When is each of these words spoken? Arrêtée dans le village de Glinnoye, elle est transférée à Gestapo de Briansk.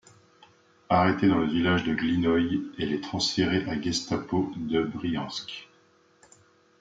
Arrêtée 0.89 1.27
dans 1.27 1.37
le 1.37 1.45
village 1.45 1.83
de 1.83 1.93
Glinnoye, 1.93 2.59
elle 2.79 2.91
est 2.91 3.03
transférée 3.03 3.69
à 3.69 3.79
Gestapo 3.79 4.51
de 4.57 4.81
Briansk. 4.81 5.69